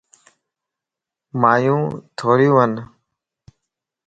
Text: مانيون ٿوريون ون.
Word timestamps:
مانيون 1.41 1.83
ٿوريون 2.17 2.53
ون. 2.57 2.71